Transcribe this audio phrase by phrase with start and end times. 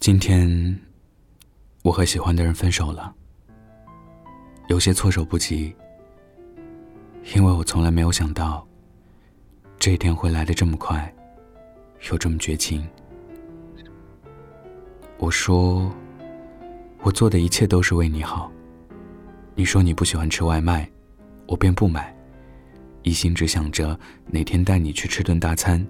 [0.00, 0.80] 今天，
[1.82, 3.14] 我和喜欢的人分手了，
[4.68, 5.74] 有些措手不及，
[7.34, 8.66] 因为我从来没有想到，
[9.78, 11.14] 这一天会来的这么快，
[12.10, 12.88] 又这么绝情。
[15.18, 15.92] 我说，
[17.02, 18.50] 我做的一切都是为你好。
[19.54, 20.90] 你说你不喜欢吃外卖，
[21.46, 22.16] 我便不买，
[23.02, 25.86] 一心只想着哪天带你去吃顿大餐。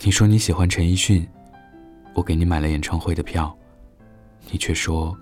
[0.00, 1.24] 你说你喜欢陈奕迅。
[2.14, 3.56] 我给你买了演唱会的票，
[4.50, 5.16] 你却说，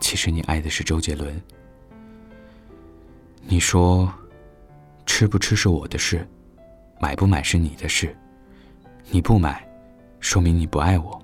[0.00, 1.40] 其实你爱的是周杰伦。
[3.42, 4.12] 你说，
[5.06, 6.26] 吃不吃是我的事，
[7.00, 8.14] 买不买是你的事。
[9.10, 9.66] 你不买，
[10.20, 11.20] 说明你不爱我。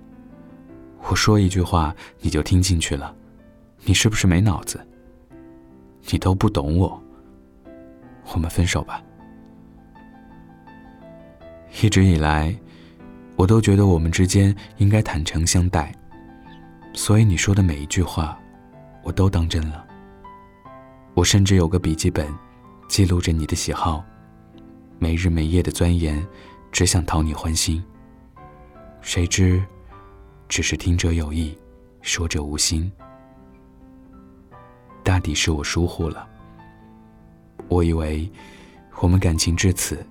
[1.09, 3.15] 我说一句话你就听进去了，
[3.85, 4.85] 你是不是没脑子？
[6.11, 7.01] 你都不懂我。
[8.33, 9.03] 我们分手吧。
[11.83, 12.57] 一直以来。
[13.37, 15.95] 我都觉得我们之间应该坦诚相待，
[16.95, 18.39] 所以你说的每一句话，
[19.03, 19.87] 我都当真了。
[21.13, 22.27] 我甚至有个笔记本，
[22.89, 24.03] 记录着你的喜好，
[24.99, 26.27] 没日没夜的钻研，
[26.73, 27.83] 只想讨你欢心。
[29.03, 29.63] 谁知，
[30.49, 31.57] 只是听者有意，
[32.01, 32.91] 说者无心。
[35.03, 36.27] 大抵是我疏忽了。
[37.69, 38.31] 我以为，
[39.01, 40.05] 我们感情至此，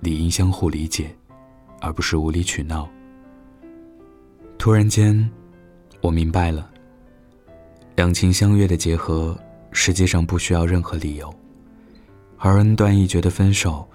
[0.00, 1.14] 理应相互理解。
[1.82, 2.88] 而不是无理取闹。
[4.56, 5.28] 突然间，
[6.00, 6.70] 我明白了，
[7.96, 9.36] 两情相悦的结合，
[9.72, 11.34] 实际上不需要任何理由，
[12.38, 13.86] 而恩断义绝的分手，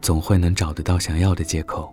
[0.00, 1.92] 总会能找得到想要的借口。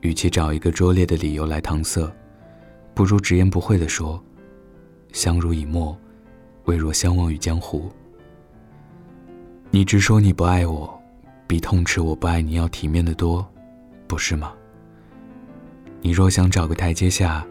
[0.00, 2.10] 与其找一个拙劣的理由来搪塞，
[2.94, 4.22] 不如直言不讳地说
[5.12, 5.94] ：“相濡以沫，
[6.64, 7.90] 未若相忘于江湖。”
[9.70, 10.98] 你直说你不爱我，
[11.46, 13.46] 比痛斥我不爱你要体面的多。
[14.08, 14.54] 不是吗？
[16.00, 17.46] 你若想找个台阶下，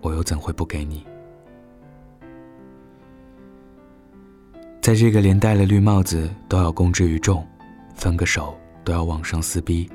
[0.00, 1.04] 我又怎会不给你？
[4.80, 7.46] 在这个连戴了绿帽子都要公之于众，
[7.94, 9.90] 分个手都要网上撕逼，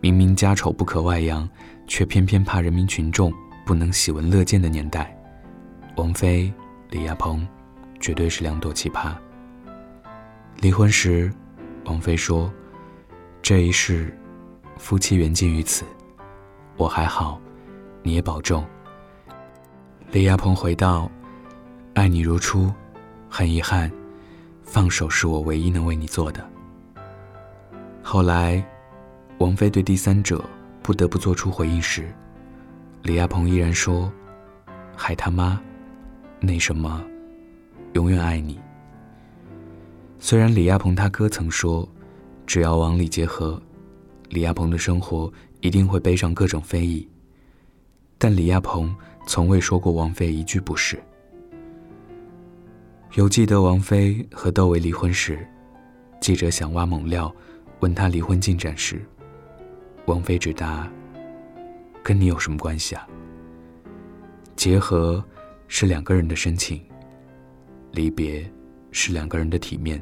[0.00, 1.48] 明明家丑不可外扬，
[1.86, 3.32] 却偏偏怕人民群众
[3.66, 5.14] 不能喜闻乐见的年代，
[5.96, 6.52] 王菲、
[6.90, 7.46] 李亚鹏
[7.98, 9.14] 绝对是两朵奇葩。
[10.60, 11.32] 离婚时，
[11.84, 12.52] 王菲说
[13.42, 14.14] ：“这一世。”
[14.80, 15.84] 夫妻缘尽于此，
[16.78, 17.38] 我还好，
[18.02, 18.64] 你也保重。
[20.10, 21.08] 李亚鹏回道
[21.94, 22.72] ：“爱你如初，
[23.28, 23.92] 很遗憾，
[24.64, 26.44] 放手是我唯一能为你做的。”
[28.02, 28.64] 后来，
[29.38, 30.42] 王菲对第三者
[30.82, 32.12] 不得不做出回应时，
[33.02, 34.10] 李亚鹏依然说
[34.96, 35.60] ：“还他妈，
[36.40, 37.04] 那什么，
[37.92, 38.58] 永远爱你。”
[40.18, 41.86] 虽然李亚鹏他哥曾说
[42.46, 43.60] ：“只要往里结合。”
[44.30, 45.30] 李亚鹏的生活
[45.60, 47.06] 一定会背上各种非议，
[48.16, 48.94] 但李亚鹏
[49.26, 50.96] 从未说过王菲一句不是。
[53.14, 55.44] 有记得王菲和窦唯离婚时，
[56.20, 57.34] 记者想挖猛料，
[57.80, 59.04] 问他离婚进展时，
[60.06, 60.88] 王菲只答
[62.00, 63.08] ：“跟你有什么关系啊？
[64.54, 65.22] 结合
[65.66, 66.80] 是两个人的深情，
[67.90, 68.48] 离别
[68.92, 70.00] 是两个人的体面。”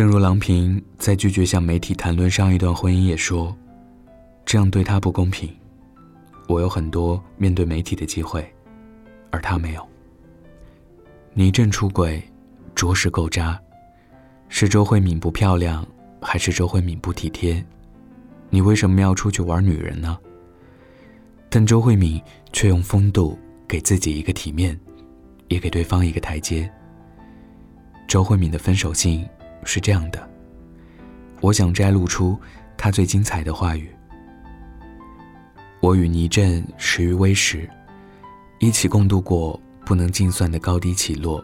[0.00, 3.54] 正如郎平在拒绝向媒体谈论上一段婚姻也说
[4.46, 5.46] ：“这样对他不公平。
[6.48, 8.50] 我有很多面对媒体的机会，
[9.28, 9.86] 而他没有。”
[11.36, 12.22] 倪震出轨，
[12.74, 13.60] 着实够渣。
[14.48, 15.86] 是周慧敏不漂亮，
[16.22, 17.62] 还是周慧敏不体贴？
[18.48, 20.18] 你为什么要出去玩女人呢？
[21.50, 22.18] 但周慧敏
[22.54, 24.80] 却用风度给自己一个体面，
[25.48, 26.72] 也给对方一个台阶。
[28.08, 29.28] 周慧敏的分手信。
[29.64, 30.28] 是这样的，
[31.40, 32.38] 我想摘录出
[32.76, 33.90] 他最精彩的话语。
[35.80, 37.68] 我与倪震始于微时，
[38.58, 41.42] 一起共度过不能计算的高低起落，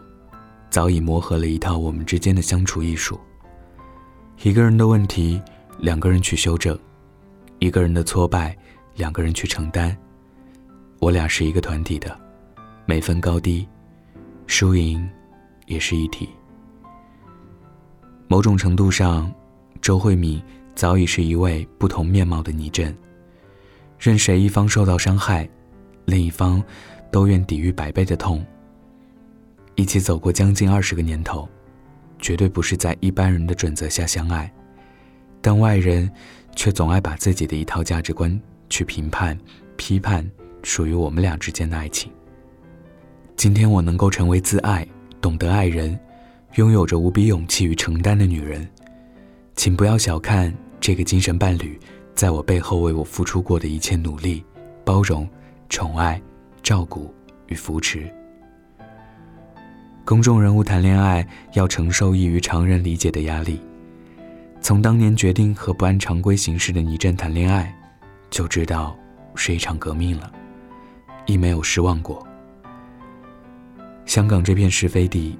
[0.69, 3.19] 早已磨合了一套我们之间的相处艺术。
[4.43, 5.41] 一个人的问题，
[5.79, 6.75] 两个人去修正；
[7.57, 8.55] 一个人的挫败，
[8.95, 9.97] 两个人去承担。
[10.99, 12.15] 我俩是一个团体的，
[12.85, 13.67] 没分高低，
[14.45, 15.09] 输赢
[15.65, 16.29] 也是一体。
[18.29, 19.33] 某种程度上，
[19.81, 20.41] 周慧敏
[20.75, 22.93] 早已是一位不同面貌的倪震。
[23.97, 25.49] 任谁一方受到伤害，
[26.05, 26.61] 另一方
[27.09, 28.45] 都愿抵御百倍的痛。
[29.75, 31.47] 一起走过将近二十个年头，
[32.19, 34.51] 绝对不是在一般人的准则下相爱，
[35.41, 36.11] 但外人
[36.53, 38.37] 却总爱把自己的一套价值观
[38.69, 39.39] 去评判、
[39.77, 40.29] 批判
[40.63, 42.11] 属于我们俩之间的爱情。
[43.37, 44.85] 今天我能够成为自爱、
[45.21, 45.97] 懂得爱人。
[46.57, 48.67] 拥有着无比勇气与承担的女人，
[49.55, 51.79] 请不要小看这个精神伴侣
[52.15, 54.43] 在我背后为我付出过的一切努力，
[54.83, 55.29] 包容、
[55.69, 56.19] 宠爱、
[56.63, 57.13] 照顾
[57.45, 58.11] 与扶持。
[60.03, 63.61] 公众人物谈恋爱要承受异于常人理解的压力。
[64.59, 67.71] 从当年决定和不按常规形式的倪震谈恋爱，
[68.31, 68.97] 就知道
[69.35, 70.31] 是一场革命了，
[71.27, 72.25] 亦没有失望过。
[74.07, 75.37] 香港这片是非地，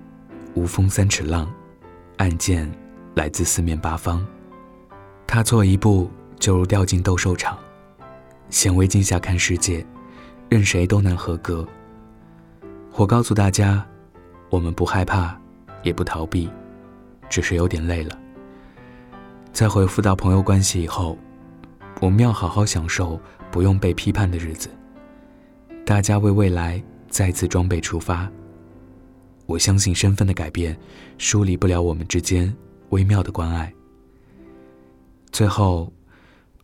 [0.57, 1.48] 无风三尺浪，
[2.18, 2.68] 案件
[3.13, 4.25] 来自四面八方，
[5.27, 6.09] 踏错一步
[6.39, 7.56] 就如掉进斗兽场，
[8.50, 9.86] 显微镜下看世界，
[10.50, 11.63] 任谁都难合格。
[12.94, 13.86] 我告诉大家。
[14.50, 15.38] 我们不害怕，
[15.83, 16.50] 也不逃避，
[17.30, 18.18] 只是有点累了。
[19.51, 21.18] 在回复到朋友关系以后，
[22.00, 23.19] 我们要好好享受
[23.51, 24.69] 不用被批判的日子。
[25.86, 28.31] 大家为未来再次装备出发。
[29.47, 30.77] 我相信身份的改变
[31.17, 32.53] 疏离不了我们之间
[32.89, 33.73] 微妙的关爱。
[35.31, 35.91] 最后，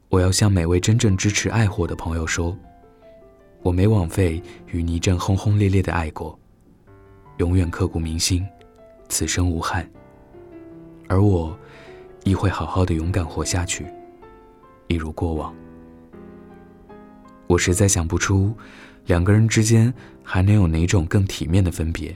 [0.10, 2.56] 我要向每位真正支持爱火的朋友说：
[3.62, 6.38] 我没枉费与倪震轰轰烈烈的爱过。
[7.38, 8.46] 永远刻骨铭心，
[9.10, 9.90] 此生无憾。
[11.08, 11.58] 而我，
[12.24, 13.86] 亦会好好的勇敢活下去，
[14.88, 15.56] 一如过往。
[17.48, 18.54] 我实在想不出，
[19.06, 22.16] 两个人之间还能有哪种更体面的分别。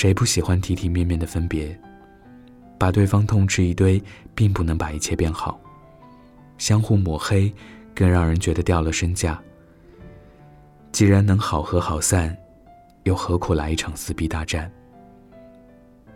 [0.00, 1.78] 谁不喜欢体体面面的分别？
[2.78, 4.02] 把对方痛斥一堆，
[4.34, 5.60] 并不能把一切变好。
[6.56, 7.52] 相互抹黑，
[7.94, 9.38] 更让人觉得掉了身价。
[10.90, 12.34] 既然能好合好散。
[13.04, 14.72] 又何苦来一场撕逼大战？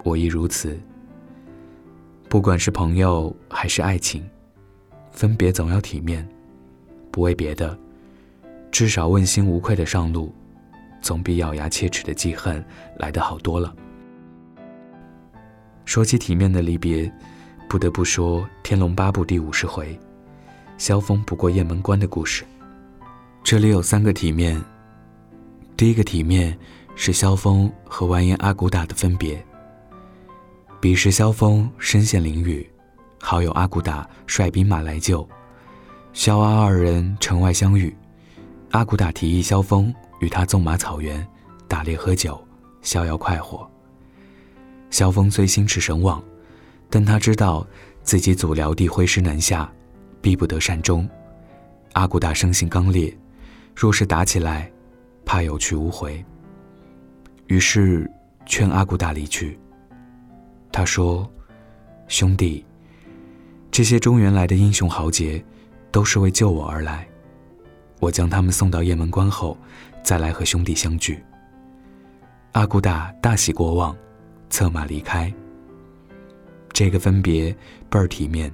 [0.02, 0.80] 我亦如此。
[2.30, 4.26] 不管是朋友还是爱情，
[5.10, 6.26] 分别总要体面。
[7.10, 7.78] 不为别的，
[8.70, 10.34] 至少问心无愧的上路，
[11.04, 12.64] 总比咬牙切齿的记恨
[12.96, 13.76] 来得好多了。
[15.84, 17.12] 说起体面的离别，
[17.68, 20.00] 不得不说《天龙八部》第五十回，
[20.78, 22.42] 萧峰不过雁门关的故事。
[23.42, 24.58] 这里有三个体面。
[25.76, 26.58] 第一个体面
[26.96, 29.44] 是萧峰和完颜阿骨打的分别。
[30.80, 32.66] 彼时萧峰身陷囹圄，
[33.20, 35.28] 好友阿骨打率兵马来救，
[36.14, 37.94] 萧阿二人城外相遇，
[38.70, 39.94] 阿骨打提议萧峰
[40.24, 41.24] 与他纵马草原，
[41.68, 42.42] 打猎喝酒，
[42.80, 43.70] 逍遥快活。
[44.88, 46.22] 萧峰虽心驰神往，
[46.88, 47.66] 但他知道
[48.02, 49.70] 自己祖辽地挥师南下，
[50.22, 51.06] 必不得善终。
[51.92, 53.14] 阿骨打生性刚烈，
[53.76, 54.72] 若是打起来，
[55.26, 56.24] 怕有去无回，
[57.48, 58.10] 于是
[58.46, 59.58] 劝阿骨打离去。
[60.72, 61.30] 他说
[62.08, 62.64] ：“兄弟，
[63.70, 65.44] 这些中原来的英雄豪杰，
[65.92, 67.06] 都是为救我而来。
[68.00, 69.56] 我将他们送到雁门关后，
[70.04, 71.20] 再来和兄弟相聚。”
[72.52, 73.96] 阿骨打大喜过望，
[74.48, 75.32] 策马离开。
[76.72, 77.50] 这个分别
[77.88, 78.52] 倍儿体面，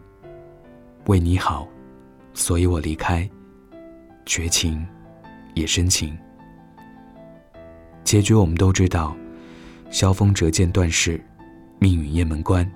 [1.06, 1.69] 为你好，
[2.32, 3.29] 所以我离开。
[4.25, 4.87] 绝情，
[5.55, 6.17] 也深情。
[8.05, 9.17] 结局我们都知道，
[9.91, 11.20] 萧峰折剑断世，
[11.79, 12.70] 命运雁门关。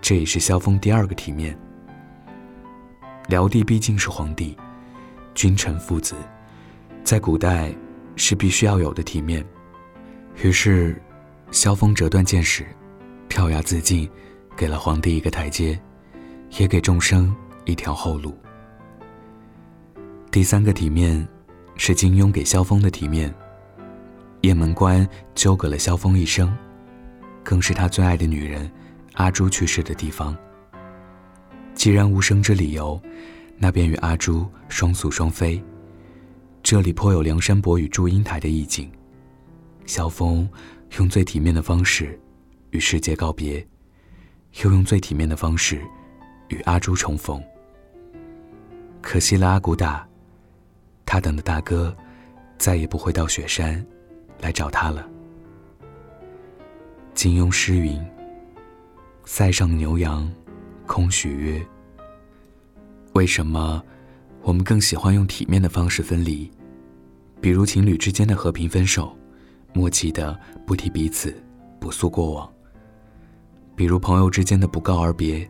[0.00, 1.56] 这也是萧峰第二个体面。
[3.28, 4.56] 辽帝毕竟是皇帝，
[5.34, 6.14] 君臣父子，
[7.06, 7.72] 在古代
[8.16, 9.46] 是必须要有的体面。
[10.42, 11.00] 于是，
[11.52, 12.66] 萧峰折断剑时，
[13.28, 14.10] 跳崖自尽，
[14.56, 15.80] 给了皇帝一个台阶，
[16.58, 17.32] 也给众生
[17.64, 18.36] 一条后路。
[20.32, 21.24] 第三个体面，
[21.76, 23.32] 是金庸给萧峰的体面。
[24.40, 26.52] 雁门关纠葛了萧峰一生，
[27.44, 28.68] 更是他最爱的女人
[29.12, 30.36] 阿朱去世的地方。
[31.72, 33.00] 既然无生之理由，
[33.58, 35.62] 那便与阿朱双宿双飞。
[36.68, 38.90] 这里颇有梁山伯与祝英台的意境。
[39.84, 40.50] 萧峰
[40.98, 42.18] 用最体面的方式
[42.70, 43.64] 与世界告别，
[44.64, 45.80] 又用最体面的方式
[46.48, 47.40] 与阿朱重逢。
[49.00, 50.04] 可惜了阿骨打，
[51.04, 51.96] 他等的大哥
[52.58, 53.86] 再也不会到雪山。
[54.40, 55.08] 来找他了。
[57.14, 58.04] 金庸诗云
[59.24, 60.28] ：“塞上牛羊，
[60.84, 61.64] 空许约。”
[63.14, 63.80] 为什么
[64.42, 66.50] 我们更喜欢用体面的方式分离？
[67.40, 69.16] 比如情侣之间的和平分手，
[69.72, 71.34] 默契的不提彼此，
[71.78, 72.48] 不诉过往；
[73.74, 75.48] 比如朋友之间的不告而别，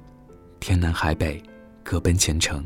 [0.61, 1.43] 天南海北，
[1.83, 2.65] 各奔前程。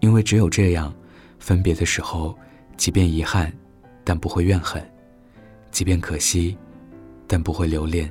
[0.00, 0.94] 因为只有这样，
[1.38, 2.36] 分别的时候，
[2.76, 3.52] 即便遗憾。
[4.04, 4.82] 但不会怨恨，
[5.70, 6.56] 即便可惜，
[7.26, 8.08] 但不会留恋；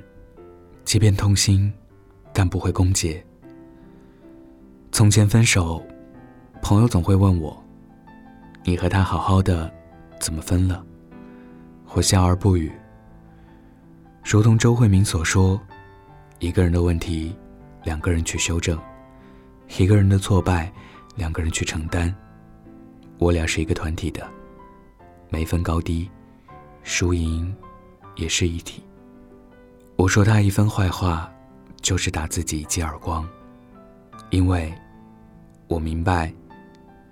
[0.85, 1.73] 即便痛心，
[2.31, 3.19] 但不会攻讦。
[4.91, 5.83] 从前分手，
[6.61, 7.59] 朋友总会问我
[8.67, 9.73] ：“你和他好好的，
[10.19, 10.85] 怎么分了？”
[11.95, 12.69] 我笑而不语。
[14.25, 15.57] 如同周慧敏所说
[16.39, 17.33] ：“一个人的问题，
[17.85, 18.77] 两个人去修正；
[19.79, 20.69] 一个人的挫败，
[21.15, 22.13] 两个人去承担。
[23.19, 24.27] 我俩是一个团体的，
[25.29, 26.11] 没分高低，
[26.83, 27.55] 输赢
[28.17, 28.83] 也是一体。
[29.95, 31.31] 我说他一分坏话，
[31.81, 33.25] 就是打自己一记耳光，
[34.29, 34.73] 因为
[35.69, 36.33] 我明白，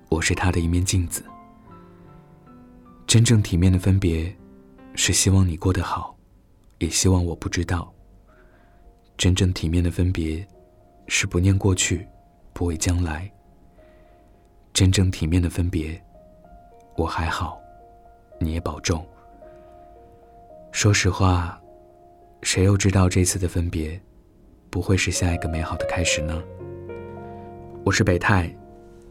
[0.09, 1.23] 我是他的一面镜子。
[3.07, 4.35] 真正体面的分别，
[4.95, 6.17] 是希望你过得好，
[6.79, 7.93] 也希望我不知道。
[9.15, 10.45] 真正体面的分别，
[11.07, 12.05] 是不念过去，
[12.51, 13.31] 不畏将来。
[14.73, 16.01] 真正体面的分别，
[16.97, 17.57] 我还好，
[18.39, 19.05] 你也保重。
[20.71, 21.61] 说实话，
[22.41, 23.97] 谁又知道这次的分别，
[24.69, 26.43] 不会是下一个美好的开始呢？
[27.85, 28.53] 我是北泰，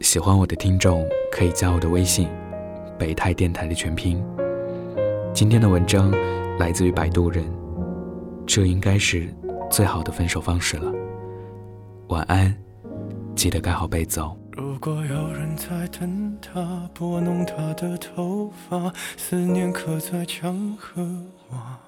[0.01, 2.29] 喜欢我的听众可以加我的微信。
[2.97, 4.23] 北泰电台的全拼。
[5.33, 6.11] 今天的文章
[6.57, 7.43] 来自于摆渡人，
[8.45, 9.33] 这应该是
[9.69, 10.91] 最好的分手方式了。
[12.07, 12.55] 晚安，
[13.35, 14.37] 记得盖好被子哦。
[14.51, 21.01] 如果有人在等他，拨弄他的头发，思念刻在墙和
[21.49, 21.79] 瓦。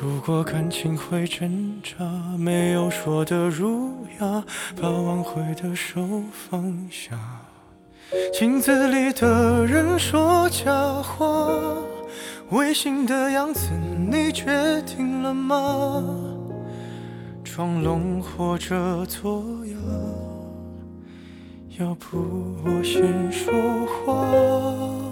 [0.00, 2.04] 如果感情会挣扎，
[2.36, 4.44] 没有说的儒雅，
[4.80, 6.00] 把挽回的手
[6.32, 7.16] 放下。
[8.32, 10.70] 镜子里的人说假
[11.02, 11.50] 话，
[12.50, 13.70] 违心的样子
[14.10, 16.02] 你决定了吗？
[17.44, 19.76] 装聋或者作哑，
[21.78, 22.18] 要不
[22.64, 23.52] 我先说
[23.86, 25.11] 话。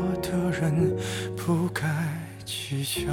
[2.93, 3.03] 笑。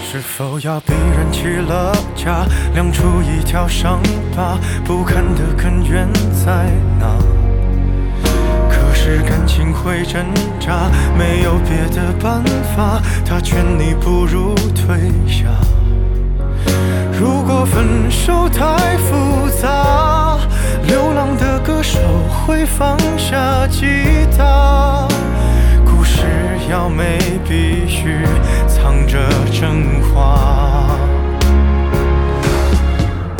[0.00, 4.00] 是否要逼人起了家，亮出一条伤
[4.34, 4.58] 疤？
[4.86, 7.18] 不堪的根源在哪？
[8.70, 10.24] 可是感情会挣
[10.58, 12.42] 扎，没有别的办
[12.74, 15.53] 法，他劝你不如退下。
[17.18, 20.36] 如果分手太复杂，
[20.88, 21.98] 流浪的歌手
[22.44, 23.86] 会放下吉
[24.36, 25.06] 他。
[25.84, 26.22] 故事
[26.68, 27.18] 要美，
[27.48, 28.26] 必须
[28.66, 29.18] 藏着
[29.52, 30.88] 真话。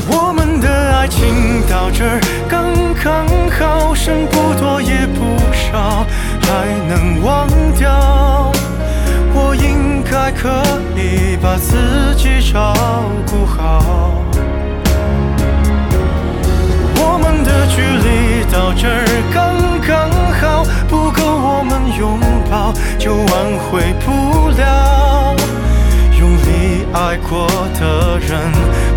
[0.07, 2.05] 我们的爱情到这
[2.49, 6.07] 刚刚好，剩不多也不少，
[6.43, 8.24] 还能忘掉。
[10.25, 10.49] 还可
[10.97, 12.73] 以把自己照
[13.31, 14.25] 顾好。
[16.97, 19.05] 我们的距离到这儿
[19.35, 20.09] 刚刚
[20.41, 22.19] 好，不够我们拥
[22.51, 23.29] 抱，就挽
[23.69, 25.37] 回不了。
[26.19, 27.47] 用力爱过
[27.79, 28.51] 的人，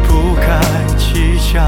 [0.07, 0.47] 不该
[0.95, 1.59] 计较。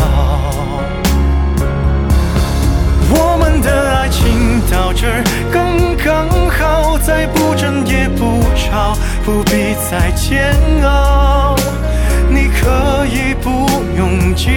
[3.12, 4.24] 我们的爱情
[4.72, 8.96] 到这儿刚刚好，再不争也不吵，
[9.26, 11.56] 不必再煎熬。
[12.30, 14.50] 你可以不用记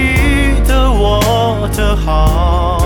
[0.67, 2.79] 得我的好。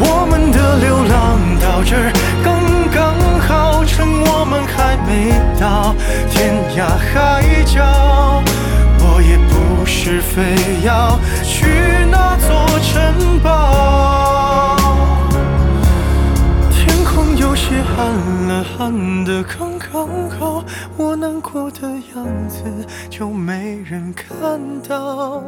[0.00, 2.12] 我们的流浪到这儿
[2.44, 2.60] 刚
[2.92, 3.14] 刚
[3.46, 5.94] 好，趁我们还没到
[6.30, 8.42] 天涯海角，
[8.98, 11.03] 我也不是非要
[19.22, 20.64] 的刚刚好，
[20.96, 21.82] 我难过的
[22.14, 22.64] 样子
[23.10, 25.44] 就没人看到，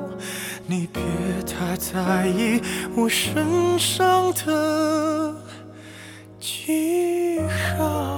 [0.66, 1.02] 你别
[1.46, 2.60] 太在意
[2.94, 5.34] 我身上的
[6.38, 7.40] 记
[7.78, 8.15] 号。